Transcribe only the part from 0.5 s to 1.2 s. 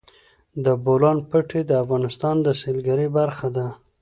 د بولان